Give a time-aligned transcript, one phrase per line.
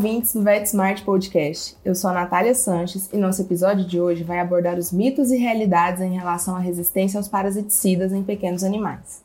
[0.00, 1.76] ouvintes do VetSmart Podcast.
[1.84, 5.36] Eu sou a Natália Sanches e nosso episódio de hoje vai abordar os mitos e
[5.36, 9.22] realidades em relação à resistência aos parasiticidas em pequenos animais.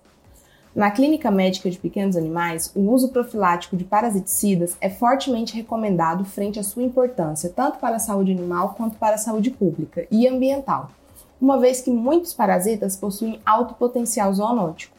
[0.75, 6.59] Na clínica médica de pequenos animais, o uso profilático de parasiticidas é fortemente recomendado frente
[6.59, 10.91] à sua importância tanto para a saúde animal quanto para a saúde pública e ambiental,
[11.39, 14.94] uma vez que muitos parasitas possuem alto potencial zoonótico.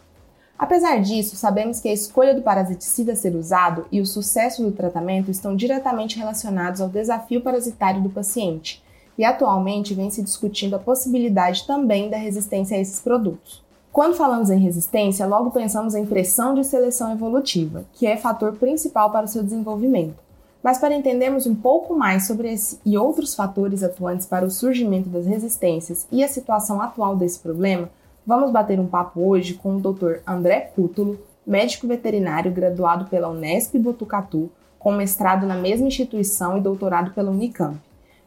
[0.58, 4.72] Apesar disso, sabemos que a escolha do parasiticida a ser usado e o sucesso do
[4.72, 8.82] tratamento estão diretamente relacionados ao desafio parasitário do paciente,
[9.18, 13.62] e atualmente vem se discutindo a possibilidade também da resistência a esses produtos.
[13.92, 19.10] Quando falamos em resistência, logo pensamos em pressão de seleção evolutiva, que é fator principal
[19.10, 20.22] para o seu desenvolvimento.
[20.62, 25.08] Mas para entendermos um pouco mais sobre esse e outros fatores atuantes para o surgimento
[25.08, 27.88] das resistências e a situação atual desse problema,
[28.26, 30.16] Vamos bater um papo hoje com o Dr.
[30.26, 37.12] André Cútulo, médico veterinário graduado pela Unesp Botucatu, com mestrado na mesma instituição e doutorado
[37.12, 37.78] pela Unicamp,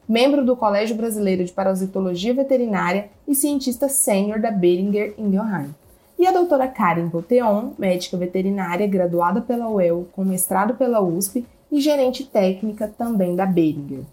[0.08, 5.75] membro do Colégio Brasileiro de Parasitologia Veterinária e cientista sênior da Beringer Ingelheim.
[6.17, 11.81] E a doutora Karen Boteon, médica veterinária graduada pela UEL, com mestrado pela USP e
[11.81, 14.03] gerente técnica também da Beringer.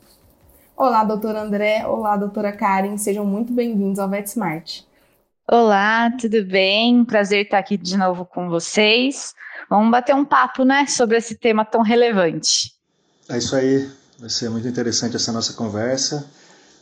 [0.77, 1.87] Olá, doutor André.
[1.87, 2.97] Olá, doutora Karen.
[2.99, 4.86] Sejam muito bem-vindos ao VetSmart.
[5.49, 7.05] Olá, tudo bem?
[7.05, 9.33] Prazer estar aqui de novo com vocês.
[9.71, 12.75] Vamos bater um papo, né, sobre esse tema tão relevante.
[13.31, 13.89] É isso aí.
[14.19, 16.29] Vai ser muito interessante essa nossa conversa.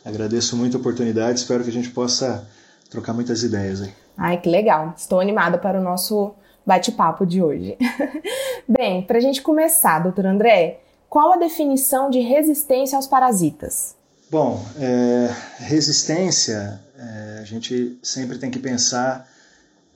[0.03, 1.37] Agradeço muito a oportunidade.
[1.37, 2.49] Espero que a gente possa
[2.89, 3.93] trocar muitas ideias aí.
[4.17, 4.95] Ai, que legal.
[4.97, 6.33] Estou animada para o nosso
[6.65, 7.77] bate-papo de hoje.
[8.67, 13.95] Bem, para a gente começar, doutor André, qual a definição de resistência aos parasitas?
[14.29, 19.29] Bom, é, resistência é, a gente sempre tem que pensar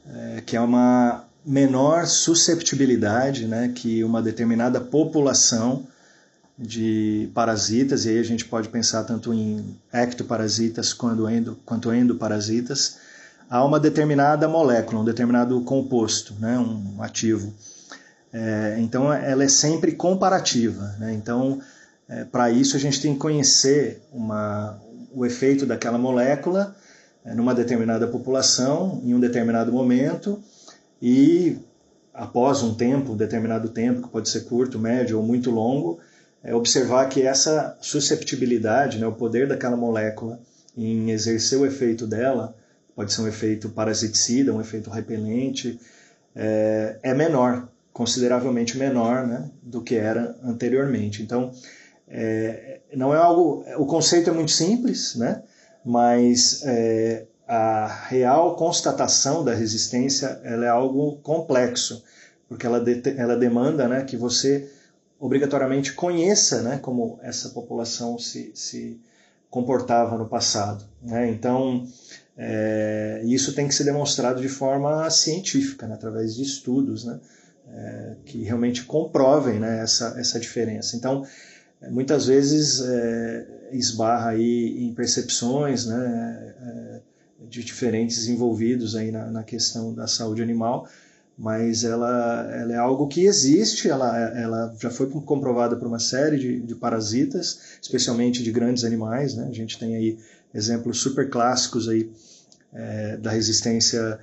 [0.08, 5.88] é, que é uma menor susceptibilidade né, que uma determinada população
[6.58, 12.98] de parasitas, e aí a gente pode pensar tanto em ectoparasitas quanto, endo, quanto endoparasitas,
[13.50, 17.52] a uma determinada molécula, um determinado composto, né, um ativo.
[18.32, 20.96] É, então ela é sempre comparativa.
[21.00, 21.14] Né?
[21.14, 21.60] Então,
[22.10, 24.82] é, para isso a gente tem que conhecer uma,
[25.14, 26.76] o efeito daquela molécula
[27.24, 30.42] é, numa determinada população, em um determinado momento,
[31.02, 31.58] e
[32.14, 36.00] após um tempo, um determinado tempo, que pode ser curto, médio ou muito longo,
[36.44, 40.40] é observar que essa susceptibilidade, né, o poder daquela molécula
[40.76, 42.56] em exercer o efeito dela,
[42.96, 45.80] pode ser um efeito parasiticida, um efeito repelente,
[46.36, 51.22] é, é menor, consideravelmente menor né, do que era anteriormente.
[51.22, 51.52] Então,
[52.10, 53.64] é, não é algo.
[53.78, 55.44] O conceito é muito simples, né?
[55.84, 62.04] mas é, a real constatação da resistência ela é algo complexo,
[62.48, 64.70] porque ela, de, ela demanda né, que você
[65.20, 69.00] obrigatoriamente conheça né, como essa população se, se
[69.50, 70.86] comportava no passado.
[71.02, 71.30] Né?
[71.30, 71.88] Então,
[72.38, 77.20] é, isso tem que ser demonstrado de forma científica, né, através de estudos né,
[77.68, 80.96] é, que realmente comprovem né, essa, essa diferença.
[80.96, 81.26] Então,
[81.88, 87.02] muitas vezes é, esbarra aí em percepções né, é,
[87.48, 90.88] de diferentes envolvidos aí na, na, questão da saúde animal,
[91.38, 96.38] mas ela, ela é algo que existe, ela, ela já foi comprovada por uma série
[96.38, 99.36] de, de parasitas, especialmente de grandes animais.
[99.36, 99.48] Né?
[99.50, 100.18] A gente tem aí
[100.54, 102.12] exemplos super clássicos aí,
[102.74, 104.20] é, da resistência,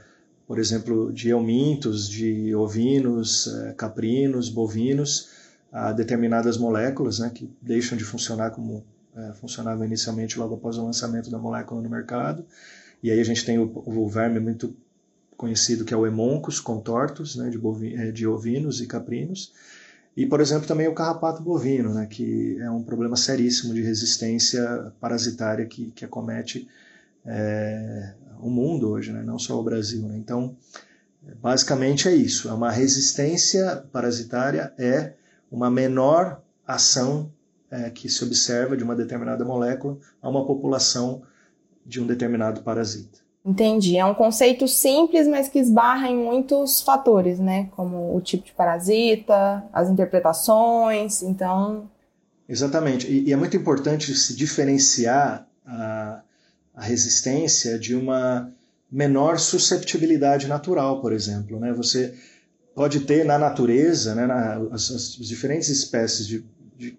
[0.47, 5.31] por exemplo, de eumintos, de ovinos, é, caprinos, bovinos,
[5.73, 8.85] a determinadas moléculas, né, que deixam de funcionar como
[9.17, 12.45] é, funcionava inicialmente logo após o lançamento da molécula no mercado.
[13.03, 14.75] E aí a gente tem o, o verme muito
[15.37, 19.53] conhecido que é o Hemoncus contortus, né, de, é, de ovinos e caprinos.
[20.17, 24.93] E, por exemplo, também o carrapato bovino, né, que é um problema seríssimo de resistência
[24.99, 26.67] parasitária que, que acomete
[27.25, 30.03] é, o mundo hoje, né, não só o Brasil.
[30.03, 30.17] Né.
[30.17, 30.57] Então,
[31.41, 32.49] basicamente é isso.
[32.49, 35.13] É uma resistência parasitária é
[35.51, 37.31] uma menor ação
[37.71, 41.23] é, que se observa de uma determinada molécula a uma população
[41.85, 43.27] de um determinado parasita.
[43.45, 43.97] Entendi.
[43.97, 47.69] É um conceito simples, mas que esbarra em muitos fatores, né?
[47.77, 51.89] Como o tipo de parasita, as interpretações, então.
[52.49, 53.07] Exatamente.
[53.07, 56.23] E, e é muito importante se diferenciar a,
[56.75, 58.51] a resistência de uma
[58.91, 61.61] menor susceptibilidade natural, por exemplo.
[61.61, 61.73] Né?
[61.73, 62.15] Você
[62.77, 66.45] pode ter na natureza, né, na, as, as, diferentes espécies de,
[66.77, 66.99] de,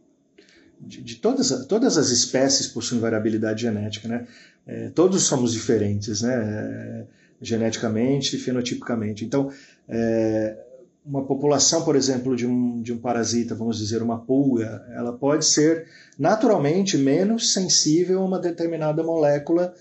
[0.81, 4.27] de, de, todas, todas as espécies possuem variabilidade genética, né?
[4.65, 6.33] É, todos somos diferentes, né?
[6.33, 7.05] É,
[7.39, 9.23] geneticamente e fenotipicamente.
[9.23, 9.51] Então,
[9.87, 10.57] é,
[11.05, 15.45] uma população, por exemplo, de um, de um parasita, vamos dizer, uma pulga, ela pode
[15.45, 15.85] ser
[16.17, 19.75] naturalmente menos sensível a uma determinada molécula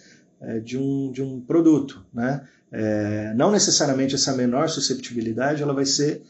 [0.65, 2.05] de, um, de um produto.
[2.13, 2.47] Né?
[2.71, 6.23] É, não necessariamente essa menor susceptibilidade ela vai ser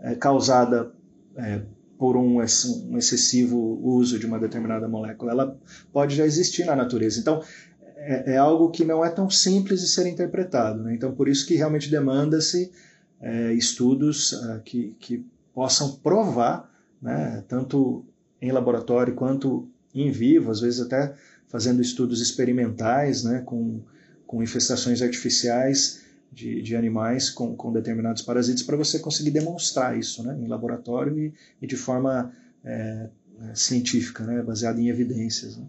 [0.00, 0.92] é, causada
[1.36, 1.62] é,
[1.98, 5.32] por um, um, excessivo uso de uma determinada molécula.
[5.32, 5.58] Ela
[5.92, 7.20] pode já existir na natureza.
[7.20, 7.42] Então,
[7.96, 10.82] é, é algo que não é tão simples de ser interpretado.
[10.82, 10.94] Né?
[10.94, 12.72] Então, por isso que realmente demanda-se
[13.20, 15.24] é, estudos que, que
[15.54, 16.70] possam provar,
[17.00, 18.04] né, tanto
[18.42, 21.14] em laboratório quanto em vivo, às vezes até
[21.54, 23.80] fazendo estudos experimentais né, com,
[24.26, 26.02] com infestações artificiais
[26.32, 31.16] de, de animais com, com determinados parasitas para você conseguir demonstrar isso né, em laboratório
[31.16, 32.32] e, e de forma
[32.64, 33.08] é,
[33.54, 35.56] científica, né, baseada em evidências.
[35.56, 35.64] Né.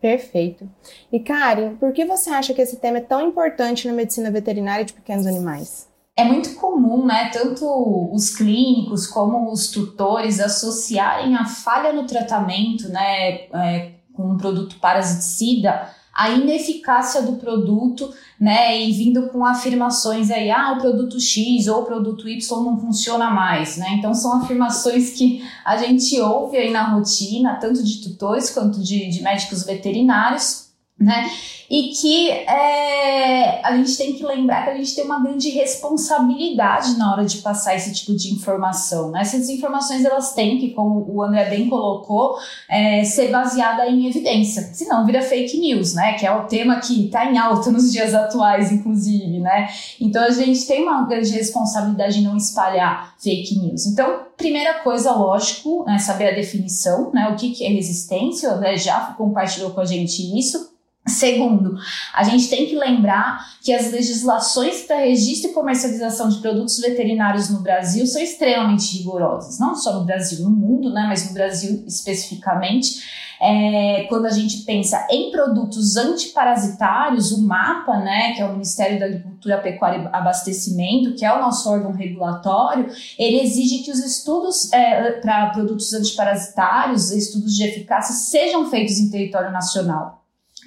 [0.00, 0.70] Perfeito.
[1.10, 4.84] E Karen, por que você acha que esse tema é tão importante na medicina veterinária
[4.84, 5.88] de pequenos animais?
[6.16, 7.64] é muito comum, né, tanto
[8.12, 14.74] os clínicos como os tutores associarem a falha no tratamento, né, é, com um produto
[14.80, 21.68] parasiticida, a ineficácia do produto, né, e vindo com afirmações aí, ah, o produto X
[21.68, 23.94] ou o produto Y não funciona mais, né?
[23.96, 29.08] Então são afirmações que a gente ouve aí na rotina, tanto de tutores quanto de,
[29.08, 30.67] de médicos veterinários,
[30.98, 31.30] né?
[31.70, 36.96] E que é, a gente tem que lembrar que a gente tem uma grande responsabilidade
[36.96, 39.10] na hora de passar esse tipo de informação.
[39.10, 39.20] Né?
[39.20, 42.36] Essas informações elas têm que, como o André bem colocou,
[42.68, 44.62] é, ser baseada em evidência.
[44.72, 46.14] Senão vira fake news, né?
[46.14, 49.68] Que é o tema que está em alta nos dias atuais, inclusive, né?
[50.00, 53.86] Então a gente tem uma grande responsabilidade em não espalhar fake news.
[53.86, 57.28] Então, primeira coisa, lógico, é saber a definição, né?
[57.28, 60.77] O que, que é resistência, o André já compartilhou com a gente isso.
[61.08, 61.76] Segundo,
[62.14, 67.50] a gente tem que lembrar que as legislações para registro e comercialização de produtos veterinários
[67.50, 71.84] no Brasil são extremamente rigorosas, não só no Brasil, no mundo, né, mas no Brasil
[71.86, 73.28] especificamente.
[73.40, 78.98] É, quando a gente pensa em produtos antiparasitários, o MAPA, né, que é o Ministério
[78.98, 84.00] da Agricultura, Pecuária e Abastecimento, que é o nosso órgão regulatório, ele exige que os
[84.00, 90.17] estudos é, para produtos antiparasitários, estudos de eficácia, sejam feitos em território nacional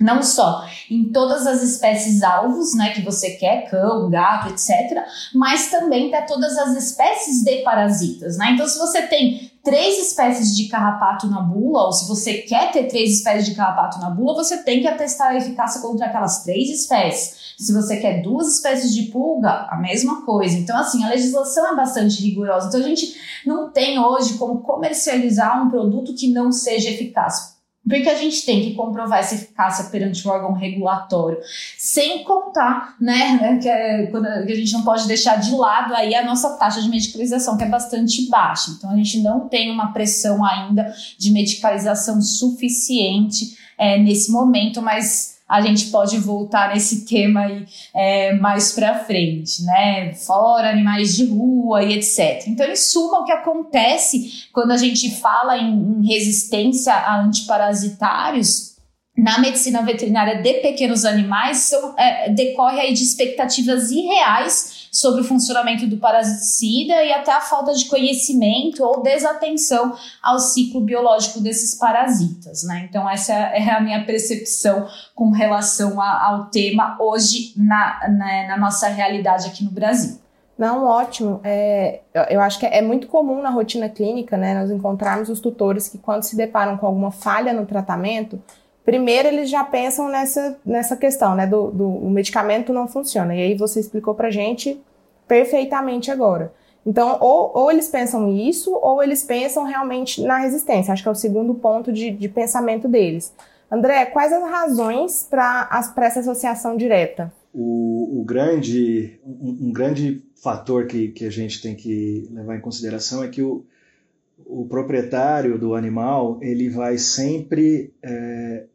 [0.02, 5.04] não só em todas as espécies alvos, né, que você quer, cão, gato, etc,
[5.34, 8.52] mas também para todas as espécies de parasitas, né?
[8.52, 12.88] Então, se você tem três espécies de carrapato na bula, ou se você quer ter
[12.88, 16.70] três espécies de carrapato na bula, você tem que atestar a eficácia contra aquelas três
[16.70, 17.54] espécies.
[17.58, 20.58] Se você quer duas espécies de pulga, a mesma coisa.
[20.58, 22.68] Então, assim, a legislação é bastante rigorosa.
[22.68, 23.16] Então, a gente
[23.46, 27.51] não tem hoje como comercializar um produto que não seja eficaz
[27.88, 31.40] porque a gente tem que comprovar essa eficácia perante o órgão regulatório,
[31.78, 36.14] sem contar, né, né que, é, que a gente não pode deixar de lado aí
[36.14, 38.72] a nossa taxa de medicalização, que é bastante baixa.
[38.78, 45.31] Então, a gente não tem uma pressão ainda de medicalização suficiente é, nesse momento, mas
[45.52, 50.14] a gente pode voltar nesse tema aí é, mais para frente, né?
[50.14, 52.48] Fora animais de rua e etc.
[52.48, 58.71] Então, em suma, o que acontece quando a gente fala em, em resistência a antiparasitários
[59.22, 65.24] na medicina veterinária de pequenos animais são, é, decorre aí de expectativas irreais sobre o
[65.24, 71.76] funcionamento do parasiticida e até a falta de conhecimento ou desatenção ao ciclo biológico desses
[71.76, 72.88] parasitas, né?
[72.90, 78.58] Então essa é a minha percepção com relação a, ao tema hoje na, na, na
[78.58, 80.20] nossa realidade aqui no Brasil.
[80.58, 81.40] Não, ótimo.
[81.44, 85.88] É, eu acho que é muito comum na rotina clínica, né, nós encontrarmos os tutores
[85.88, 88.42] que, quando se deparam com alguma falha no tratamento,
[88.86, 93.36] primeiro eles já pensam nessa, nessa questão, né, do, do o medicamento não funciona.
[93.36, 94.82] E aí você explicou pra gente
[95.28, 96.54] perfeitamente agora.
[96.86, 100.92] Então, ou, ou eles pensam isso, ou eles pensam realmente na resistência.
[100.92, 103.34] Acho que é o segundo ponto de, de pensamento deles.
[103.72, 107.32] André, quais as razões para essa associação direta?
[107.54, 112.62] O, o grande, um, um, grande fator que, que a gente tem que levar em
[112.62, 113.64] consideração é que o,
[114.46, 118.66] o proprietário do animal ele vai sempre é,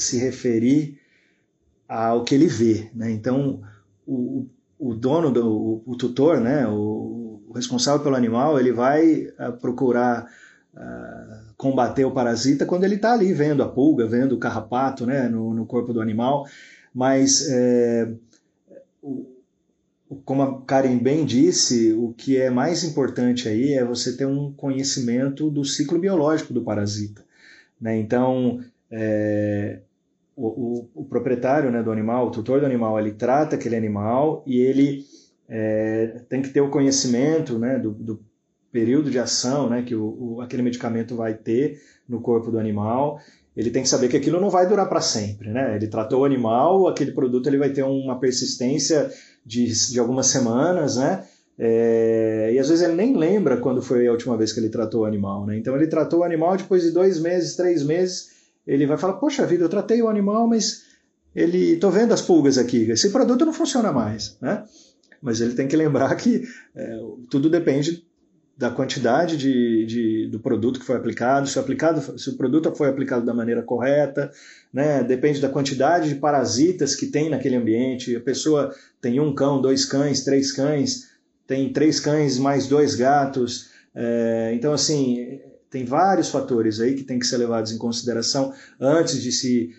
[0.00, 0.98] se referir
[1.88, 2.90] ao que ele vê.
[2.94, 3.10] Né?
[3.10, 3.62] Então,
[4.06, 4.46] o,
[4.78, 6.66] o dono, do, o, o tutor, né?
[6.66, 10.30] o, o, responsável pelo animal, ele vai uh, procurar
[10.74, 15.28] uh, combater o parasita quando ele está ali vendo a pulga, vendo o carrapato né?
[15.28, 16.46] no, no corpo do animal.
[16.94, 18.12] Mas, é,
[19.02, 19.26] o,
[20.24, 24.52] como a Karen bem disse, o que é mais importante aí é você ter um
[24.52, 27.24] conhecimento do ciclo biológico do parasita.
[27.80, 27.96] Né?
[27.98, 29.80] Então, é,
[30.36, 34.42] o, o, o, proprietário né, do animal, o tutor do animal, ele trata aquele animal
[34.46, 35.04] e ele
[35.48, 38.20] é, tem que ter o conhecimento né, do, do
[38.72, 43.20] período de ação né, que o, o, aquele medicamento vai ter no corpo do animal.
[43.56, 45.50] Ele tem que saber que aquilo não vai durar para sempre.
[45.50, 45.76] Né?
[45.76, 49.10] Ele tratou o animal, aquele produto ele vai ter uma persistência
[49.44, 51.24] de, de algumas semanas, né?
[51.62, 55.02] É, e às vezes ele nem lembra quando foi a última vez que ele tratou
[55.02, 55.58] o animal, né?
[55.58, 58.30] Então ele tratou o animal depois de dois meses, três meses,
[58.66, 60.84] ele vai falar: Poxa vida, eu tratei o animal, mas
[61.34, 64.64] ele, tô vendo as pulgas aqui, esse produto não funciona mais, né?
[65.22, 66.42] Mas ele tem que lembrar que
[66.74, 66.98] é,
[67.30, 68.04] tudo depende
[68.60, 72.90] da quantidade de, de, do produto que foi aplicado, se, aplicado, se o produto foi
[72.90, 74.30] aplicado da maneira correta,
[74.70, 75.02] né?
[75.02, 78.14] depende da quantidade de parasitas que tem naquele ambiente.
[78.14, 81.08] A pessoa tem um cão, dois cães, três cães,
[81.46, 83.70] tem três cães mais dois gatos.
[83.94, 85.40] É, então, assim,
[85.70, 89.70] tem vários fatores aí que tem que ser levados em consideração antes de se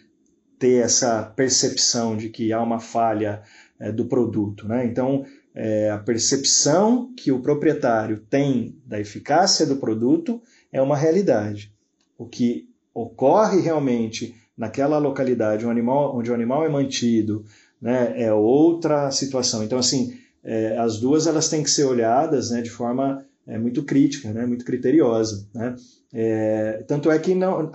[0.58, 3.42] ter essa percepção de que há uma falha
[3.80, 4.68] é, do produto.
[4.68, 4.86] Né?
[4.86, 11.74] Então, é, a percepção que o proprietário tem da eficácia do produto é uma realidade.
[12.18, 17.44] O que ocorre realmente naquela localidade o animal, onde o animal é mantido
[17.82, 19.64] né, é outra situação.
[19.64, 23.84] Então, assim, é, as duas elas têm que ser olhadas né, de forma é, muito
[23.84, 25.48] crítica, né, muito criteriosa.
[25.54, 25.76] Né?
[26.14, 27.72] É, tanto é que não,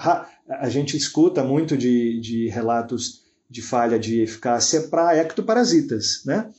[0.48, 6.50] a gente escuta muito de, de relatos de falha de eficácia para ectoparasitas, né?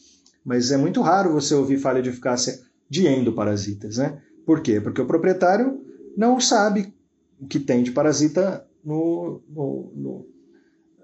[0.43, 2.59] mas é muito raro você ouvir falha de eficácia
[2.89, 3.97] de endoparasitas.
[3.97, 4.21] Né?
[4.45, 4.79] Por quê?
[4.79, 5.81] Porque o proprietário
[6.15, 6.93] não sabe
[7.39, 10.27] o que tem de parasita no, no, no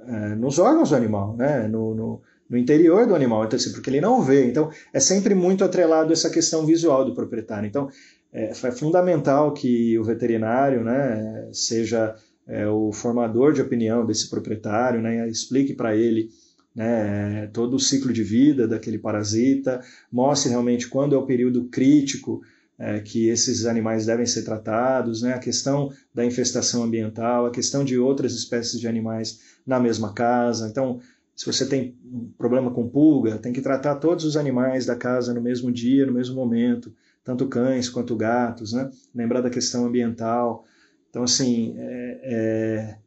[0.06, 1.68] é, nos órgãos do animal, né?
[1.68, 4.46] no, no, no interior do animal, então, assim, porque ele não vê.
[4.46, 7.68] Então, é sempre muito atrelado essa questão visual do proprietário.
[7.68, 7.90] Então,
[8.32, 12.16] é, é fundamental que o veterinário né, seja
[12.48, 16.30] é, o formador de opinião desse proprietário, né, explique para ele
[16.76, 19.82] né, todo o ciclo de vida daquele parasita,
[20.12, 22.42] mostre realmente quando é o período crítico
[22.78, 27.84] é, que esses animais devem ser tratados, né, a questão da infestação ambiental, a questão
[27.84, 30.68] de outras espécies de animais na mesma casa.
[30.68, 31.00] Então,
[31.36, 35.34] se você tem um problema com pulga, tem que tratar todos os animais da casa
[35.34, 38.90] no mesmo dia, no mesmo momento, tanto cães quanto gatos, né?
[39.16, 40.64] Lembrar da questão ambiental.
[41.10, 42.98] Então, assim, é, é,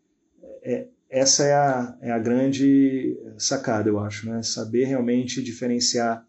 [0.63, 4.43] é essa é a, é a grande sacada, eu acho, né?
[4.43, 6.27] Saber realmente diferenciar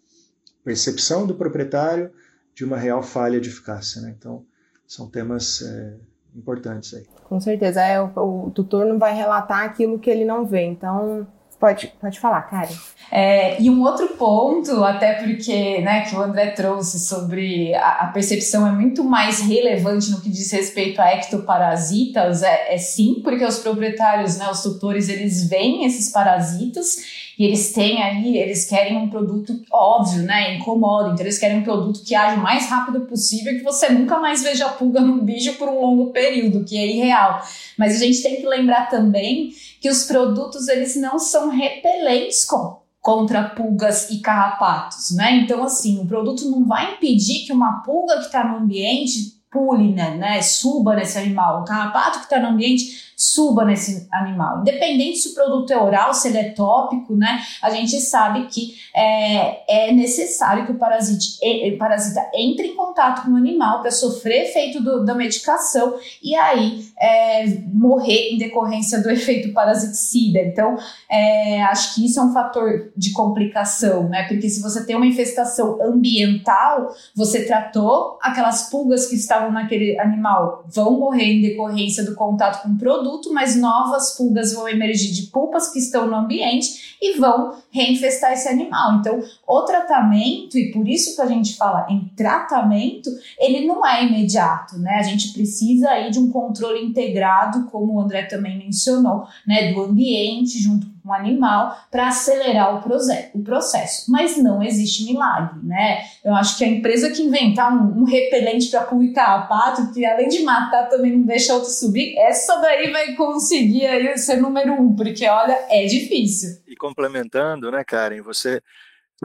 [0.64, 2.12] percepção do proprietário
[2.54, 4.14] de uma real falha de eficácia, né?
[4.18, 4.46] Então,
[4.86, 5.96] são temas é,
[6.36, 7.06] importantes aí.
[7.24, 11.28] Com certeza, é, o, o tutor não vai relatar aquilo que ele não vê, então
[11.60, 12.74] Pode, pode falar, Karen.
[13.12, 18.08] É, e um outro ponto, até porque, né, que o André trouxe sobre a, a,
[18.08, 23.44] percepção é muito mais relevante no que diz respeito a ectoparasitas, é, é sim, porque
[23.44, 28.98] os proprietários, né, os tutores, eles veem esses parasitas e eles têm aí, eles querem
[28.98, 30.56] um produto óbvio, né?
[30.56, 31.10] Incomoda.
[31.10, 34.42] Então eles querem um produto que age o mais rápido possível que você nunca mais
[34.42, 37.42] veja pulga no bicho por um longo período, que é irreal.
[37.78, 42.78] Mas a gente tem que lembrar também que os produtos eles não são repelentes com
[43.00, 45.38] contra pulgas e carrapatos, né?
[45.38, 49.94] Então, assim, o produto não vai impedir que uma pulga que está no ambiente pule,
[49.94, 51.62] né, né, suba nesse animal.
[51.62, 54.62] O carrapato que está no ambiente suba nesse animal.
[54.62, 57.42] Independente se o produto é oral, se ele é tópico, né?
[57.64, 63.26] A gente sabe que é, é necessário que o parasita, o parasita entre em contato
[63.26, 69.02] com o animal para sofrer efeito do, da medicação e aí é, morrer em decorrência
[69.02, 70.40] do efeito parasiticida.
[70.40, 70.78] Então,
[71.10, 74.28] é, acho que isso é um fator de complicação, né?
[74.28, 80.64] Porque se você tem uma infestação ambiental, você tratou aquelas pulgas que estavam naquele animal,
[80.68, 85.12] vão morrer em decorrência do contato com o produto produto, mas novas pulgas vão emergir
[85.14, 88.96] de pulpas que estão no ambiente e vão reinfestar esse animal.
[89.00, 93.10] Então, o tratamento, e por isso que a gente fala em tratamento,
[93.40, 94.96] ele não é imediato, né?
[94.96, 99.72] A gente precisa aí de um controle integrado, como o André também mencionou, né?
[99.72, 104.12] Do ambiente junto um animal para acelerar o, o processo.
[104.12, 106.04] Mas não existe milagre, né?
[106.24, 110.28] Eu acho que a empresa que inventar um, um repelente para pulga carrapato, que além
[110.28, 114.96] de matar também não deixa outro subir, essa daí vai conseguir aí ser número um,
[114.96, 116.62] porque olha, é difícil.
[116.68, 118.62] E complementando, né, Karen, você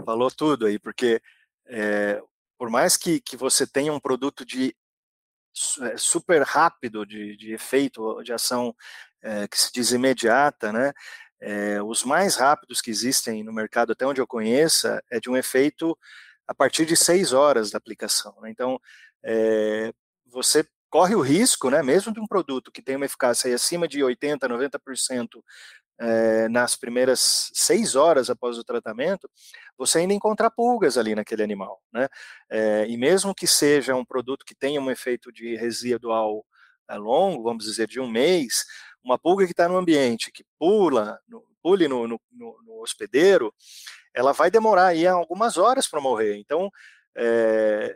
[0.05, 1.21] falou tudo aí, porque
[1.67, 2.21] é,
[2.59, 4.75] por mais que, que você tenha um produto de
[5.83, 8.75] é, super rápido de, de efeito, de ação
[9.23, 10.93] é, que se diz imediata, né?
[11.45, 15.37] É, os mais rápidos que existem no mercado, até onde eu conheça, é de um
[15.37, 15.99] efeito
[16.47, 18.35] a partir de seis horas da aplicação.
[18.41, 18.51] Né?
[18.51, 18.81] Então,
[19.25, 19.93] é,
[20.27, 24.01] você corre o risco, né, mesmo de um produto que tem uma eficácia acima de
[24.01, 25.43] 80%, 90%
[25.99, 29.29] é, nas primeiras seis horas após o tratamento,
[29.77, 32.09] você ainda encontra pulgas ali naquele animal, né?
[32.51, 36.45] É, e mesmo que seja um produto que tenha um efeito de residual
[36.91, 38.65] longo, vamos dizer, de um mês,
[39.03, 43.55] uma pulga que está no ambiente, que pula, no, pule no, no, no, hospedeiro,
[44.15, 46.37] ela vai demorar aí algumas horas para morrer.
[46.37, 46.71] Então,
[47.15, 47.95] é,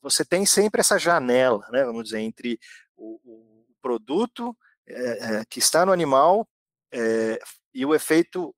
[0.00, 2.58] você tem sempre essa janela, né, vamos dizer, entre
[2.96, 6.48] o, o produto é, que está no animal
[7.74, 8.54] e o efeito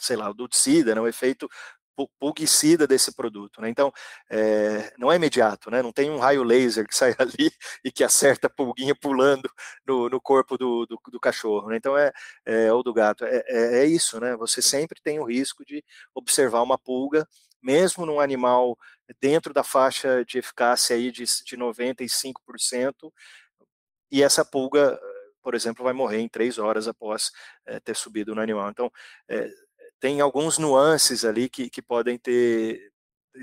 [0.00, 1.48] sei lá, o duticida, né, o efeito
[2.18, 3.60] pulguicida desse produto.
[3.60, 3.68] Né?
[3.68, 3.92] Então,
[4.30, 5.82] é, não é imediato, né?
[5.82, 7.50] não tem um raio laser que sai ali
[7.84, 9.50] e que acerta a pulguinha pulando
[9.86, 11.68] no, no corpo do, do, do cachorro.
[11.68, 11.76] Né?
[11.76, 12.12] Então, é,
[12.44, 13.24] é, ou do gato.
[13.24, 14.36] É, é, é, isso, né?
[14.36, 15.84] você sempre tem o risco de
[16.14, 17.26] observar uma pulga,
[17.62, 18.76] mesmo num animal
[19.20, 23.12] dentro da faixa de eficácia aí de, de 95%,
[24.10, 25.00] e essa pulga,
[25.42, 27.30] por exemplo, vai morrer em três horas após
[27.66, 28.68] é, ter subido no animal.
[28.68, 28.92] Então,
[29.26, 29.48] é,
[30.02, 32.90] tem alguns nuances ali que, que podem ter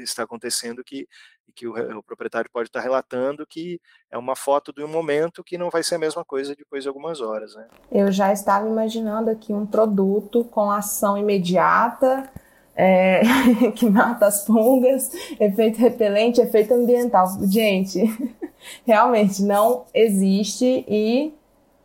[0.04, 1.08] está acontecendo que
[1.56, 5.58] que o, o, proprietário pode estar relatando que é uma foto de um momento que
[5.58, 7.56] não vai ser a mesma coisa depois de algumas horas.
[7.56, 7.68] Né?
[7.92, 12.30] Eu já estava imaginando aqui um produto com ação imediata,
[12.76, 13.22] é,
[13.76, 17.26] que mata as pulgas, efeito repelente, efeito ambiental.
[17.50, 18.04] Gente,
[18.86, 21.34] realmente não existe e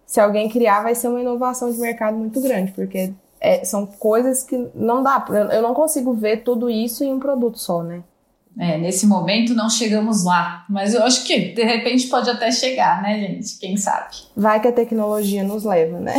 [0.05, 3.15] se alguém criar vai ser uma inovação de mercado muito grande, porque
[3.45, 5.23] é, são coisas que não dá,
[5.53, 8.03] eu não consigo ver tudo isso em um produto só, né?
[8.59, 13.03] É, nesse momento não chegamos lá, mas eu acho que de repente pode até chegar,
[13.03, 13.59] né, gente?
[13.59, 14.15] Quem sabe?
[14.35, 16.15] Vai que a tecnologia nos leva, né?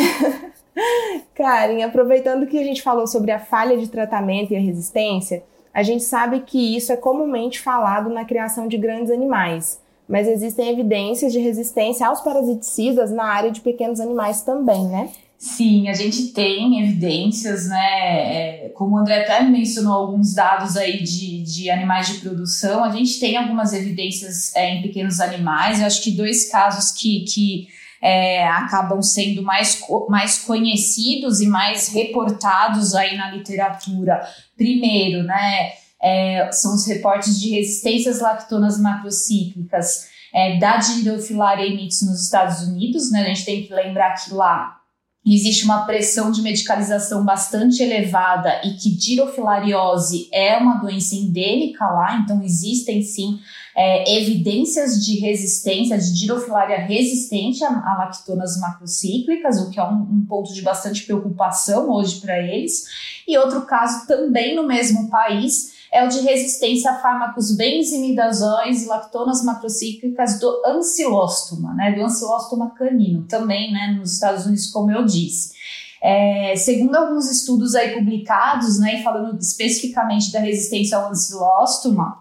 [1.33, 5.81] Karen, aproveitando que a gente falou sobre a falha de tratamento e a resistência, a
[5.81, 11.33] gente sabe que isso é comumente falado na criação de grandes animais, mas existem evidências
[11.33, 15.09] de resistência aos parasiticidas na área de pequenos animais também, né?
[15.37, 18.65] Sim, a gente tem evidências, né?
[18.65, 22.89] É, como o André até mencionou alguns dados aí de, de animais de produção, a
[22.89, 25.79] gente tem algumas evidências é, em pequenos animais.
[25.79, 27.67] Eu acho que dois casos que, que
[28.01, 34.21] é, acabam sendo mais, mais conhecidos e mais reportados aí na literatura.
[34.55, 35.73] Primeiro, né?
[36.01, 43.11] É, são os reportes de resistências lactonas macrocíclicas é, da Dirofilaria emitis nos Estados Unidos,
[43.11, 43.21] né?
[43.21, 44.84] A gente tem que lembrar que lá
[45.33, 52.17] existe uma pressão de medicalização bastante elevada e que dirofilariose é uma doença endêmica lá,
[52.17, 53.39] então existem sim
[53.75, 60.01] é, evidências de resistência, de dirofilaria resistente a, a lactonas macrocíclicas, o que é um,
[60.01, 62.85] um ponto de bastante preocupação hoje para eles.
[63.27, 68.87] E outro caso também no mesmo país é o de resistência a fármacos benzimidazóis e
[68.87, 75.05] lactonas macrocíclicas do ancilóstoma, né, do ancilóstoma canino, também né, nos Estados Unidos, como eu
[75.05, 75.55] disse.
[76.03, 82.19] É, segundo alguns estudos aí publicados, né, falando especificamente da resistência ao ancilóstoma,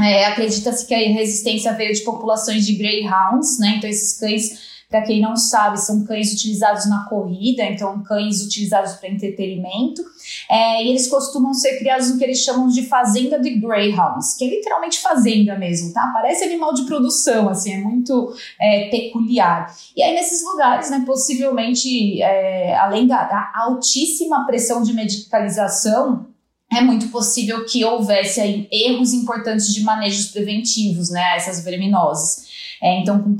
[0.00, 5.00] é, acredita-se que a resistência veio de populações de greyhounds, né, então esses cães para
[5.00, 10.02] quem não sabe, são cães utilizados na corrida, então cães utilizados para entretenimento.
[10.50, 14.44] É, e eles costumam ser criados no que eles chamam de fazenda de greyhounds, que
[14.44, 16.10] é literalmente fazenda mesmo, tá?
[16.12, 19.74] Parece animal de produção, assim, é muito é, peculiar.
[19.96, 26.26] E aí nesses lugares, né, possivelmente, é, além da, da altíssima pressão de medicalização,
[26.70, 32.51] é muito possível que houvesse aí erros importantes de manejos preventivos, né, essas verminoses.
[32.82, 33.36] É, então, com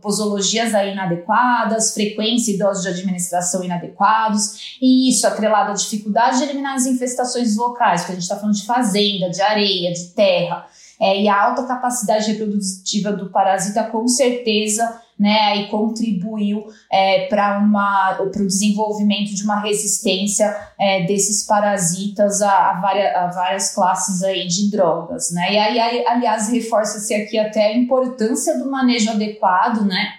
[0.00, 6.44] posologias aí inadequadas, frequência e dose de administração inadequados, e isso atrelado à dificuldade de
[6.44, 10.66] eliminar as infestações locais, porque a gente está falando de fazenda, de areia, de terra,
[11.00, 18.18] é, e a alta capacidade reprodutiva do parasita com certeza né, e contribuiu é, para
[18.22, 24.46] o desenvolvimento de uma resistência é, desses parasitas a, a, várias, a, várias, classes aí
[24.46, 25.52] de drogas, né?
[25.52, 30.14] E aí, aliás, reforça-se aqui até a importância do manejo adequado, né?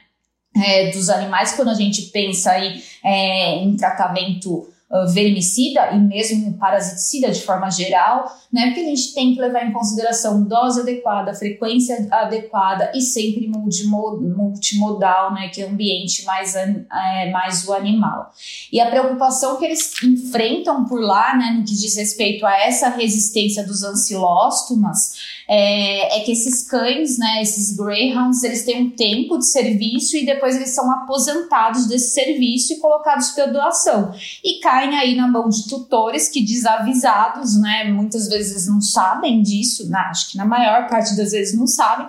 [0.55, 6.53] É, dos animais quando a gente pensa aí é, em tratamento uh, vermicida e mesmo
[6.57, 8.67] parasiticida de forma geral, né?
[8.67, 15.33] Porque a gente tem que levar em consideração dose adequada, frequência adequada e sempre multimodal,
[15.33, 15.49] né?
[15.49, 18.31] Que é ambiente mais, é, mais o animal.
[18.71, 21.55] E a preocupação que eles enfrentam por lá, né?
[21.57, 27.41] No que diz respeito a essa resistência dos ancilóstomas, é, é, que esses cães, né,
[27.41, 32.71] esses greyhounds, eles têm um tempo de serviço e depois eles são aposentados desse serviço
[32.71, 34.13] e colocados pela doação.
[34.41, 39.89] E caem aí na mão de tutores que desavisados, né, muitas vezes não sabem disso,
[39.89, 42.07] né, acho que na maior parte das vezes não sabem,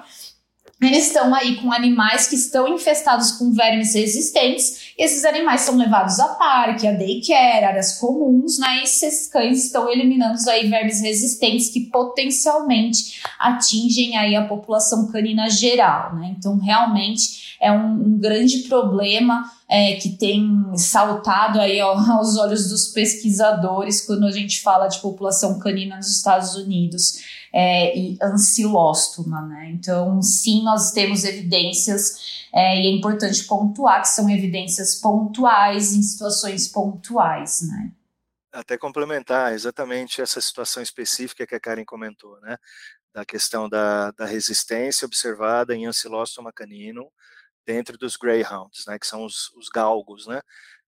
[0.81, 6.21] eles estão aí com animais que estão infestados com vermes resistentes, esses animais são levados
[6.21, 8.81] a parque, a daycare, áreas comuns, né?
[8.81, 15.49] E esses cães estão eliminando aí vermes resistentes que potencialmente atingem aí a população canina
[15.49, 16.35] geral, né?
[16.37, 22.89] Então, realmente é um, um grande problema é, que tem saltado aí aos olhos dos
[22.89, 29.71] pesquisadores quando a gente fala de população canina nos Estados Unidos é, e ancilóstoma, né?
[29.71, 36.03] Então, sim, nós temos evidências é, e é importante pontuar que são evidências pontuais em
[36.03, 37.93] situações pontuais, né?
[38.53, 42.59] Até complementar exatamente essa situação específica que a Karen comentou, né?
[43.15, 47.11] Da questão da, da resistência observada em ancilóstoma canino
[47.67, 48.99] dentro dos greyhounds, né?
[48.99, 50.41] Que são os, os galgos, né?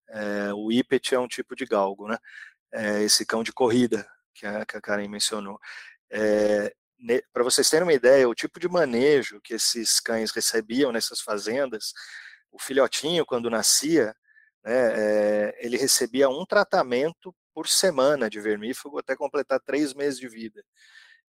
[0.09, 2.19] É, o Ipet é um tipo de galgo, né?
[2.73, 5.59] É, esse cão de corrida que a, que a Karen mencionou.
[6.11, 6.75] É,
[7.33, 11.93] Para vocês terem uma ideia, o tipo de manejo que esses cães recebiam nessas fazendas,
[12.51, 14.15] o filhotinho, quando nascia,
[14.65, 20.29] né, é, ele recebia um tratamento por semana de vermífugo até completar três meses de
[20.29, 20.65] vida.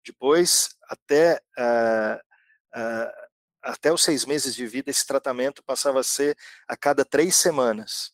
[0.03, 2.19] Depois, até, uh,
[3.65, 8.11] até os seis meses de vida, esse tratamento passava a ser a cada três semanas.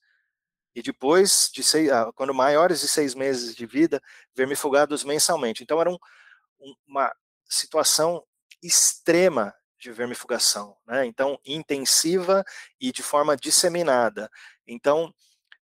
[0.73, 4.01] E depois, de seis, uh, quando maiores de seis meses de vida,
[4.33, 5.61] vermifugados mensalmente.
[5.61, 5.97] Então, era um,
[6.87, 7.13] uma
[7.49, 8.25] situação
[8.63, 11.05] extrema de vermifugação, né?
[11.05, 12.45] Então, intensiva
[12.79, 14.29] e de forma disseminada.
[14.65, 15.13] Então,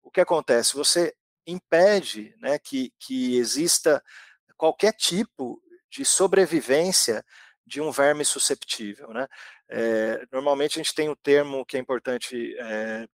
[0.02, 0.74] o que acontece?
[0.74, 1.14] Você
[1.46, 4.02] impede né, que, que exista
[4.56, 7.24] qualquer tipo de sobrevivência
[7.66, 9.12] de um verme susceptível.
[9.12, 9.26] Né?
[9.68, 13.08] É, normalmente a gente tem um termo que é importante é,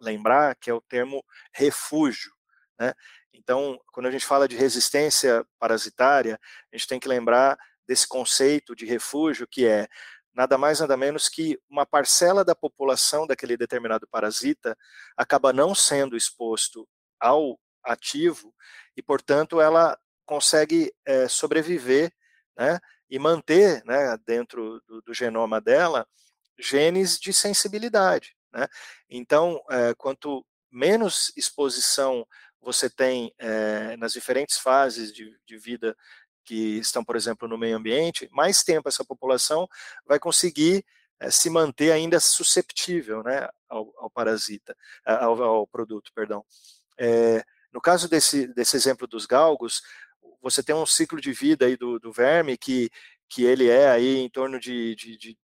[0.00, 2.32] lembrar, que é o termo refúgio.
[2.78, 2.94] Né?
[3.34, 6.40] Então, quando a gente fala de resistência parasitária,
[6.72, 9.88] a gente tem que lembrar desse conceito de refúgio, que é
[10.34, 14.76] nada mais nada menos que uma parcela da população daquele determinado parasita
[15.16, 18.54] acaba não sendo exposto ao ativo
[18.96, 22.12] e, portanto, ela consegue é, sobreviver
[22.56, 22.78] né,
[23.10, 26.06] e manter né, dentro do, do, genoma dela
[26.58, 28.36] genes de sensibilidade.
[28.52, 28.66] Né?
[29.08, 32.26] Então, é, quanto menos exposição
[32.60, 35.96] você tem é, nas diferentes fases de, de, vida
[36.44, 39.68] que estão, por exemplo, no meio ambiente, mais tempo essa população
[40.06, 40.84] vai conseguir
[41.20, 46.44] é, se manter ainda susceptível né, ao, ao parasita, ao, ao, produto, perdão.
[46.98, 49.82] É, no caso desse, desse exemplo dos galgos,
[50.40, 52.90] você tem um ciclo de vida aí do, do verme que,
[53.28, 55.38] que ele é aí em torno de, de, de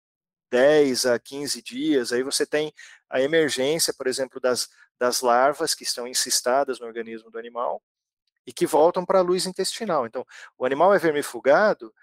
[0.51, 2.73] 10 a 15 dias, aí você tem
[3.09, 7.81] a emergência, por exemplo, das, das larvas que estão encistadas no organismo do animal
[8.45, 10.05] e que voltam para a luz intestinal.
[10.05, 10.25] Então,
[10.57, 11.93] o animal é vermifugado,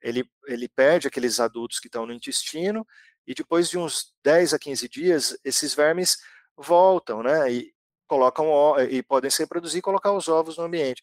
[0.00, 2.84] ele, ele perde aqueles adultos que estão no intestino
[3.24, 6.18] e depois de uns 10 a 15 dias, esses vermes
[6.56, 7.72] voltam, né, e
[8.08, 11.02] colocam e podem se reproduzir e colocar os ovos no ambiente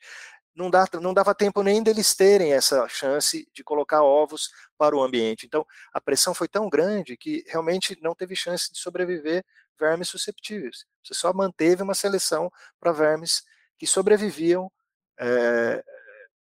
[0.59, 5.01] não, dá, não dava tempo nem deles terem essa chance de colocar ovos para o
[5.01, 5.45] ambiente.
[5.45, 9.45] Então, a pressão foi tão grande que realmente não teve chance de sobreviver
[9.79, 10.85] vermes susceptíveis.
[11.01, 13.43] Você só manteve uma seleção para vermes
[13.77, 14.69] que sobreviviam
[15.17, 15.81] é,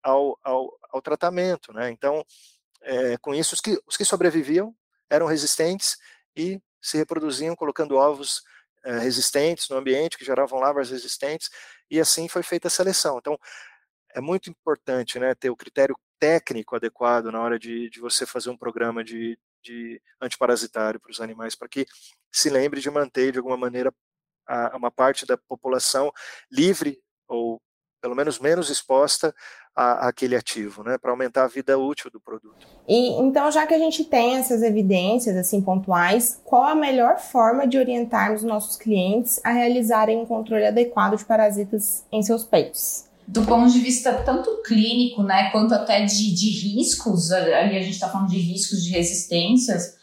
[0.02, 1.70] ao, ao, ao, tratamento.
[1.74, 1.90] Né?
[1.90, 2.24] Então,
[2.80, 4.74] é, com isso, os que, os que sobreviviam
[5.10, 5.98] eram resistentes
[6.34, 8.42] e se reproduziam colocando ovos
[8.82, 11.50] é, resistentes no ambiente, que geravam larvas resistentes,
[11.90, 13.18] e assim foi feita a seleção.
[13.18, 13.38] Então,
[14.16, 18.48] é muito importante né, ter o critério técnico adequado na hora de, de você fazer
[18.48, 21.86] um programa de, de antiparasitário para os animais, para que
[22.32, 23.92] se lembre de manter, de alguma maneira,
[24.48, 26.10] a, uma parte da população
[26.50, 26.98] livre
[27.28, 27.60] ou
[28.00, 29.34] pelo menos menos exposta
[29.74, 32.66] a, aquele ativo, né, para aumentar a vida útil do produto.
[32.88, 37.66] E então, já que a gente tem essas evidências assim pontuais, qual a melhor forma
[37.66, 43.05] de orientarmos nossos clientes a realizarem um controle adequado de parasitas em seus peitos?
[43.26, 47.90] Do ponto de vista tanto clínico, né, quanto até de, de riscos, ali a gente
[47.90, 49.96] está falando de riscos de resistências,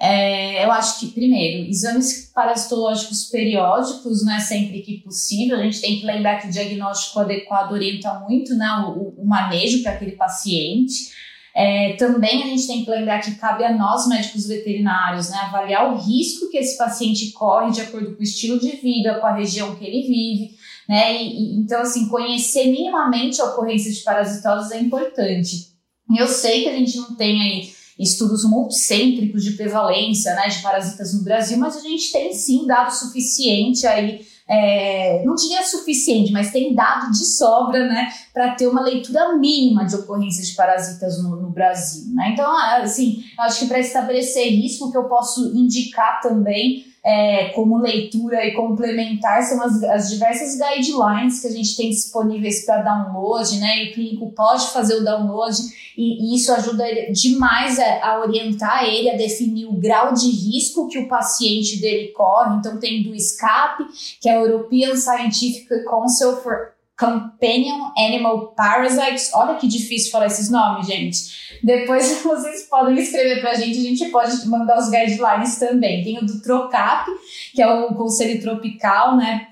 [0.00, 5.98] é, eu acho que, primeiro, exames parasitológicos periódicos, né, sempre que possível, a gente tem
[5.98, 11.10] que lembrar que o diagnóstico adequado orienta muito, né, o, o manejo para aquele paciente,
[11.54, 15.92] é, também a gente tem que lembrar que cabe a nós, médicos veterinários, né, avaliar
[15.92, 19.34] o risco que esse paciente corre de acordo com o estilo de vida, com a
[19.34, 20.57] região que ele vive,
[20.88, 21.22] né?
[21.22, 25.68] E, e, então, assim, conhecer minimamente a ocorrência de parasitoses é importante.
[26.16, 31.12] Eu sei que a gente não tem aí estudos multicêntricos de prevalência né, de parasitas
[31.12, 36.50] no Brasil, mas a gente tem sim dado suficiente aí é, não diria suficiente, mas
[36.50, 41.36] tem dado de sobra, né, para ter uma leitura mínima de ocorrências de parasitas no,
[41.36, 42.30] no Brasil, né?
[42.32, 42.50] Então,
[42.82, 48.52] assim, acho que para estabelecer risco, que eu posso indicar também é, como leitura e
[48.52, 53.84] complementar são as, as, diversas guidelines que a gente tem disponíveis para download, né?
[53.84, 55.56] E o clínico pode fazer o download
[55.96, 60.86] e, e isso ajuda demais a, a, orientar ele a definir o grau de risco
[60.86, 62.58] que o paciente dele corre.
[62.58, 63.84] Então tem do SCAP,
[64.20, 69.30] que é a European Scientific Council for Companion Animal Parasites.
[69.32, 71.58] Olha que difícil falar esses nomes, gente.
[71.62, 76.02] Depois vocês podem escrever pra gente, a gente pode mandar os guidelines também.
[76.02, 77.08] Tem o do TROCAP,
[77.54, 79.47] que é o Conselho Tropical, né?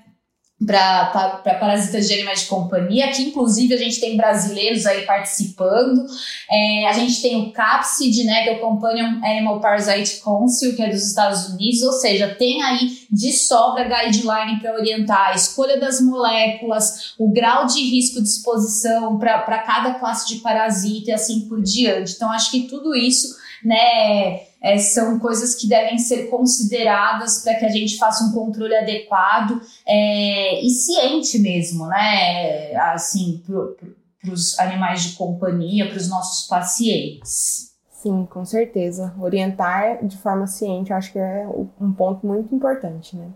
[0.65, 6.05] Para parasitas de animais de companhia, que inclusive a gente tem brasileiros aí participando.
[6.49, 10.81] É, a gente tem o CAPSID, né, que é o Companion Animal Parasite Council, que
[10.81, 15.79] é dos Estados Unidos, ou seja, tem aí de sobra guideline para orientar a escolha
[15.79, 21.41] das moléculas, o grau de risco de exposição para cada classe de parasita e assim
[21.41, 22.13] por diante.
[22.13, 27.65] Então, acho que tudo isso, né, é, são coisas que devem ser consideradas para que
[27.65, 32.75] a gente faça um controle adequado é, e ciente mesmo, né?
[32.75, 37.67] Assim, para os animais de companhia, para os nossos pacientes.
[37.91, 39.13] Sim, com certeza.
[39.19, 41.47] Orientar de forma ciente, acho que é
[41.79, 43.27] um ponto muito importante, né?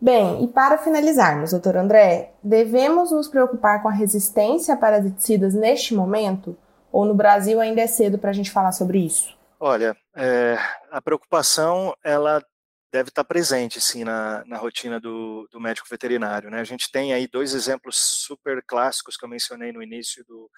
[0.00, 5.94] Bem, e para finalizarmos, doutor André, devemos nos preocupar com a resistência a parasiticidas neste
[5.94, 6.56] momento?
[6.90, 9.32] Ou no Brasil ainda é cedo para a gente falar sobre isso?
[9.64, 10.56] Olha, é,
[10.90, 12.44] a preocupação ela
[12.90, 16.50] deve estar presente sim na, na rotina do, do, médico veterinário.
[16.50, 16.58] Né?
[16.58, 20.50] A gente tem aí dois exemplos super clássicos que eu mencionei no início do,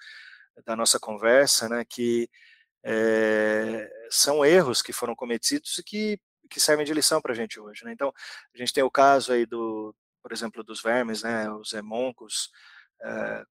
[0.65, 2.27] da nossa conversa, né, que
[2.83, 7.59] é, são erros que foram cometidos e que, que servem de lição para a gente
[7.59, 7.85] hoje.
[7.85, 7.91] Né?
[7.93, 8.11] Então,
[8.55, 12.49] a gente tem o caso aí do, por exemplo, dos vermes, né, os hemoncos,
[13.03, 13.43] é,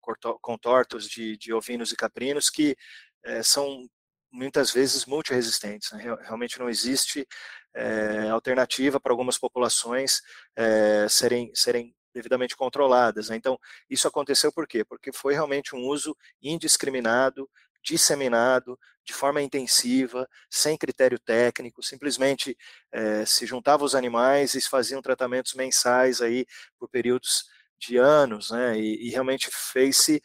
[0.41, 2.75] contortos de, de ovinos e caprinos, que
[3.23, 3.87] é, são
[4.33, 5.93] muitas vezes multiresistentes.
[5.93, 6.03] Né?
[6.23, 7.27] Realmente não existe
[7.75, 10.23] é, alternativa para algumas populações
[10.57, 13.29] é, serem, serem devidamente controladas.
[13.29, 13.37] Né?
[13.37, 14.85] Então, isso aconteceu por quê?
[14.85, 17.49] Porque foi realmente um uso indiscriminado,
[17.83, 22.57] disseminado, de forma intensiva, sem critério técnico, simplesmente
[22.93, 26.47] é, se juntava os animais e faziam tratamentos mensais aí
[26.79, 27.45] por períodos
[27.81, 28.79] de anos, né?
[28.79, 30.23] E, e realmente fez-se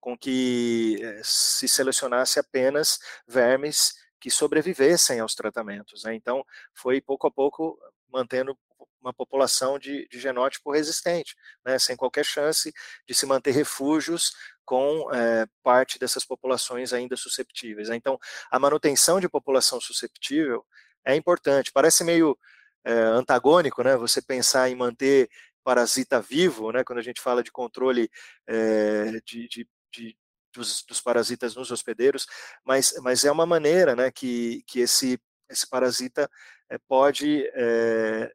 [0.00, 6.04] com que eh, se selecionasse apenas vermes que sobrevivessem aos tratamentos.
[6.04, 6.14] Né?
[6.14, 8.56] Então, foi pouco a pouco mantendo
[9.00, 11.34] uma população de, de genótipo resistente,
[11.64, 11.78] né?
[11.78, 12.72] sem qualquer chance
[13.06, 14.32] de se manter refúgios
[14.64, 17.88] com é, parte dessas populações ainda susceptíveis.
[17.88, 17.96] Né?
[17.96, 18.18] Então,
[18.50, 20.64] a manutenção de população susceptível
[21.04, 21.72] é importante.
[21.72, 22.38] Parece meio
[22.84, 23.96] é, antagônico, né?
[23.96, 25.28] Você pensar em manter
[25.62, 26.84] parasita vivo, né?
[26.84, 28.10] Quando a gente fala de controle
[28.46, 30.16] é, de, de de,
[30.52, 32.26] dos, dos, parasitas nos hospedeiros,
[32.64, 36.30] mas, mas é uma maneira né, que, que esse, esse parasita
[36.68, 38.32] é, pode é,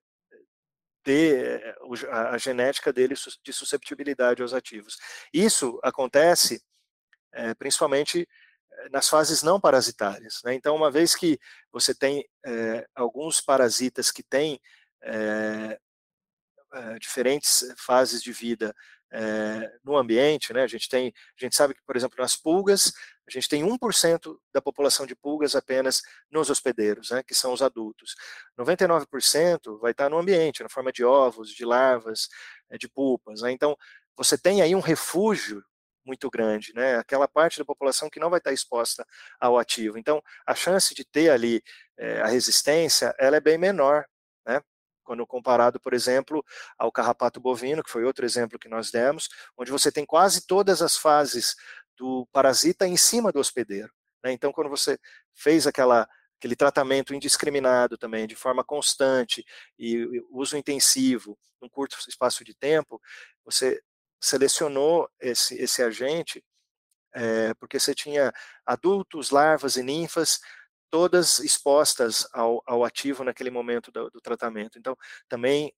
[1.03, 1.75] ter
[2.09, 4.97] a, a, genética dele de susceptibilidade aos ativos.
[5.33, 6.61] Isso acontece
[7.33, 8.27] é, principalmente
[8.91, 10.41] nas fases não parasitárias.
[10.43, 10.53] Né?
[10.53, 11.39] Então, uma vez que
[11.71, 12.27] você tem
[12.93, 14.59] alguns parasitas que têm
[16.99, 18.75] diferentes fases de vida
[19.11, 20.63] é, no ambiente, né?
[20.63, 22.91] A gente tem, a gente sabe que, por exemplo, nas pulgas,
[23.27, 27.61] a gente tem 1% da população de pulgas apenas nos hospedeiros, né, que são os
[27.61, 28.15] adultos.
[28.57, 32.29] 99% vai estar no ambiente, na forma de ovos, de larvas,
[32.69, 33.41] eh, de pulpas.
[33.41, 33.51] Né?
[33.51, 33.75] Então,
[34.15, 35.63] você tem aí um refúgio
[36.05, 36.97] muito grande, né?
[36.97, 39.05] Aquela parte da população que não vai estar exposta
[39.39, 39.97] ao ativo.
[39.97, 41.63] Então, a chance de ter ali
[41.97, 44.05] é, a resistência, ela é bem menor,
[44.45, 44.61] né?
[45.05, 46.43] Quando comparado, por exemplo,
[46.77, 50.81] ao carrapato bovino, que foi outro exemplo que nós demos, onde você tem quase todas
[50.81, 51.55] as fases
[51.95, 53.93] do parasita em cima do hospedeiro.
[54.23, 54.33] Né?
[54.33, 54.99] Então, quando você
[55.33, 59.45] fez aquela, aquele tratamento indiscriminado também, de forma constante
[59.79, 62.99] e uso intensivo, num curto espaço de tempo,
[63.45, 63.81] você
[64.19, 66.43] selecionou esse, esse agente
[67.13, 68.33] é, porque você tinha
[68.65, 70.41] adultos, larvas e ninfas
[70.95, 74.79] todas expostas ao, ao ativo naquele momento do, do, tratamento.
[74.79, 74.95] Então,
[75.27, 75.73] também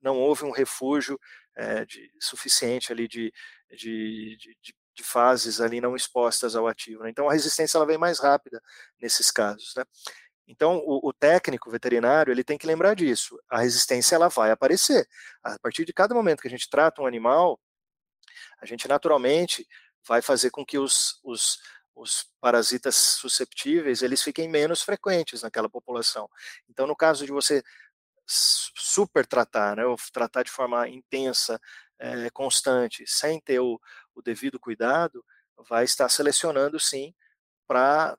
[0.00, 1.20] não houve um refúgio
[1.54, 3.30] é, de, suficiente ali de,
[3.70, 7.02] de, de, de, fases ali não expostas ao ativo.
[7.02, 7.10] Né?
[7.10, 8.58] Então, a resistência ela vem mais rápida
[8.98, 9.74] nesses casos.
[9.76, 9.84] Né?
[10.46, 13.38] Então, o, o, técnico veterinário ele tem que lembrar disso.
[13.50, 15.06] A resistência ela vai aparecer.
[15.44, 17.60] A partir de cada momento que a gente trata um animal,
[18.62, 19.68] a gente naturalmente
[20.06, 21.58] vai fazer com que os, os
[21.98, 26.28] os parasitas susceptíveis eles fiquem menos frequentes naquela população.
[26.68, 27.62] Então, no caso de você
[28.26, 31.60] super tratar, né, ou tratar de forma intensa,
[31.98, 33.80] é, constante, sem ter o,
[34.14, 35.24] o devido cuidado,
[35.68, 37.14] vai estar selecionando sim
[37.66, 38.16] para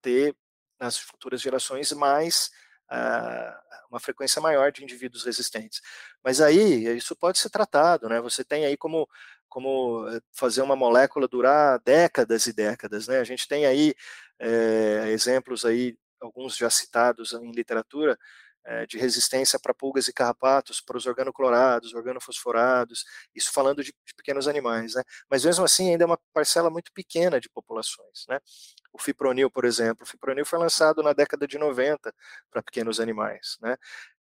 [0.00, 0.36] ter
[0.78, 2.50] nas futuras gerações mais
[2.90, 5.80] uh, uma frequência maior de indivíduos resistentes.
[6.22, 8.20] Mas aí isso pode ser tratado, né?
[8.20, 9.08] Você tem aí como
[9.54, 13.20] como eh, fazer uma molécula durar décadas e décadas, né?
[13.20, 13.94] A gente tem aí
[14.40, 18.18] é, exemplos aí alguns já citados em literatura
[18.64, 24.14] é, de resistência para pulgas e carrapatos, para os organoclorados, organofosforados, isso falando de, de,
[24.16, 25.04] pequenos animais, né?
[25.30, 28.40] Mas mesmo assim ainda é uma parcela muito pequena de populações, né?
[28.92, 32.12] O fipronil, por exemplo, o fipronil foi lançado na década de 90
[32.50, 33.76] para pequenos animais, né?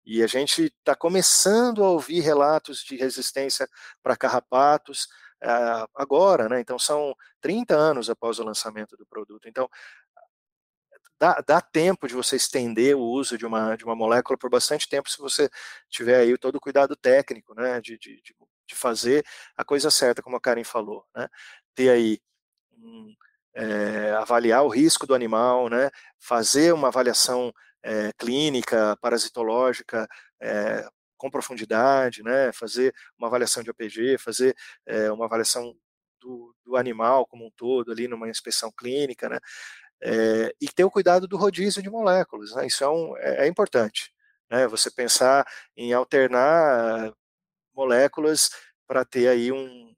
[0.06, 3.68] E a gente está começando a ouvir relatos de resistência
[4.02, 5.06] para carrapatos
[5.44, 6.60] uh, agora, né?
[6.60, 9.48] Então são 30 anos após o lançamento do produto.
[9.48, 9.70] Então
[11.20, 14.90] dá, dá, tempo de você estender o uso de uma, de uma molécula por bastante
[14.90, 15.50] tempo se você
[15.88, 18.20] tiver aí todo o cuidado técnico, né, de, de,
[18.68, 19.24] de fazer
[19.56, 21.28] a coisa certa, como a Karen falou, né,
[21.76, 22.20] ter aí
[22.74, 23.14] um,
[23.54, 30.08] é, avaliar o risco do animal, né, fazer uma avaliação é, clínica, parasitológica,
[30.40, 34.56] é, com profundidade, né, fazer uma avaliação de OPG, fazer
[35.14, 35.76] uma avaliação
[36.20, 39.38] do, do, animal como um todo ali numa inspeção clínica, né,
[40.02, 42.66] é, e ter o cuidado do rodízio de moléculas, né?
[42.66, 44.12] isso é, um, é, é importante.
[44.50, 44.68] Né?
[44.68, 45.46] Você pensar
[45.78, 47.14] em alternar
[47.74, 48.50] moléculas
[48.88, 49.94] para ter aí um,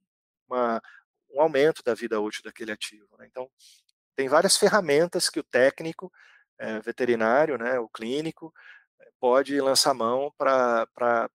[0.48, 0.82] uma,
[1.32, 3.08] um aumento da vida útil daquele ativo.
[3.17, 3.28] Né?
[3.30, 3.50] Então,
[4.15, 6.12] tem várias ferramentas que o técnico
[6.60, 8.54] é, veterinário, né, o clínico,
[9.20, 11.30] pode lançar mão para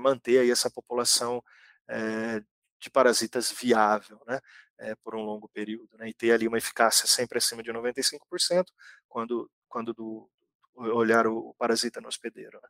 [0.00, 1.42] manter aí essa população
[1.88, 2.42] é,
[2.80, 4.20] de parasitas viável.
[4.26, 4.40] Né?
[4.80, 8.64] é, por um longo período, né, e ter ali uma eficácia sempre acima de 95%
[9.08, 10.28] quando, quando do,
[10.74, 12.58] olhar o parasita no hospedeiro.
[12.62, 12.68] Né.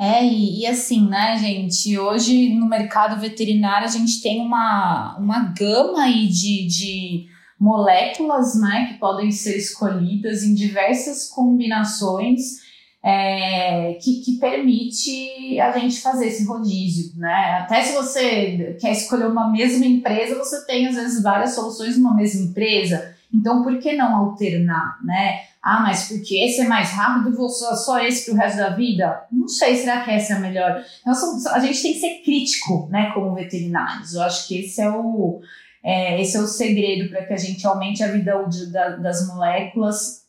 [0.00, 5.52] É, e, e, assim, né, gente, hoje no mercado veterinário a gente tem uma, uma
[5.52, 12.68] gama aí de, de moléculas, né, que podem ser escolhidas em diversas combinações
[13.02, 17.60] é, que, que, permite a gente fazer esse rodízio, né?
[17.62, 22.14] Até se você quer escolher uma mesma empresa, você tem às vezes várias soluções numa
[22.14, 23.14] mesma empresa.
[23.32, 25.42] Então, por que não alternar, né?
[25.62, 28.70] Ah, mas porque esse é mais rápido, vou só, só esse para o resto da
[28.70, 29.22] vida?
[29.30, 30.82] Não sei, será que essa é a melhor?
[31.00, 31.14] Então,
[31.52, 34.14] a gente tem que ser crítico, né, como veterinários.
[34.14, 35.40] Eu acho que esse é o,
[35.84, 39.26] é, esse é o segredo para que a gente aumente a vida útil da, das
[39.26, 40.22] moléculas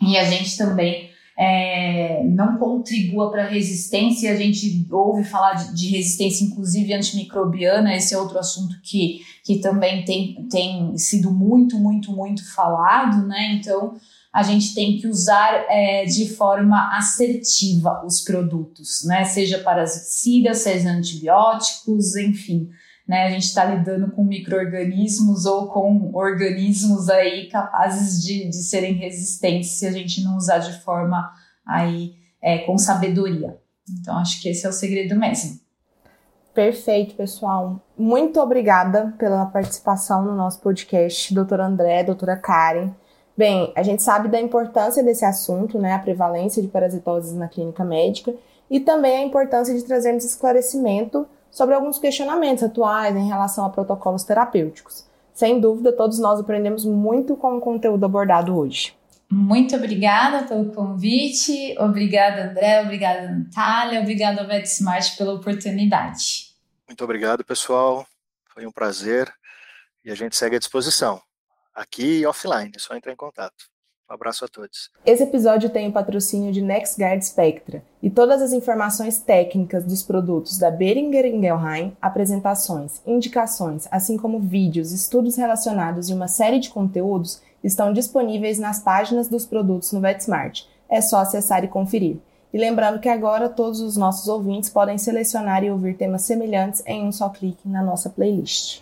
[0.00, 4.32] e a gente também é, não contribua para resistência.
[4.32, 9.58] A gente ouve falar de, de, resistência, inclusive antimicrobiana, esse é outro assunto que, que
[9.58, 13.54] também tem, tem sido muito, muito, muito falado, né?
[13.54, 13.94] Então,
[14.32, 19.24] a gente tem que usar é, de forma assertiva os produtos, né?
[19.24, 22.68] Seja parasiticidas, seja antibióticos, enfim
[23.06, 23.24] né?
[23.24, 29.70] A gente está lidando com micro-organismos ou com organismos aí capazes de, de serem resistentes
[29.70, 31.30] se a gente não usar de forma
[31.66, 33.58] aí é, com sabedoria.
[34.00, 35.60] Então, acho que esse é o segredo mesmo.
[36.54, 37.80] Perfeito, pessoal.
[37.98, 42.94] Muito obrigada pela participação no nosso podcast, doutora André, doutora Karen.
[43.36, 47.84] Bem, a gente sabe da importância desse assunto, né, a prevalência de parasitoses na clínica
[47.84, 48.32] médica,
[48.70, 54.24] e também a importância de trazermos esclarecimento sobre alguns questionamentos atuais em relação a protocolos
[54.24, 55.06] terapêuticos.
[55.32, 58.92] Sem dúvida, todos nós aprendemos muito com o conteúdo abordado hoje.
[59.30, 66.52] Muito obrigada pelo convite, obrigada André, obrigada Natália, obrigada VetSmart pela oportunidade.
[66.88, 68.04] Muito obrigado, pessoal.
[68.52, 69.32] Foi um prazer
[70.04, 71.22] e a gente segue à disposição,
[71.72, 73.73] aqui e offline, é só entrar em contato.
[74.08, 74.90] Um abraço a todos.
[75.04, 80.58] Esse episódio tem o patrocínio de NextGuard Spectra e todas as informações técnicas dos produtos
[80.58, 87.40] da Beringer Ingelheim, apresentações, indicações, assim como vídeos, estudos relacionados e uma série de conteúdos
[87.62, 90.64] estão disponíveis nas páginas dos produtos no VetSmart.
[90.86, 92.18] É só acessar e conferir.
[92.52, 97.04] E lembrando que agora todos os nossos ouvintes podem selecionar e ouvir temas semelhantes em
[97.04, 98.78] um só clique na nossa playlist.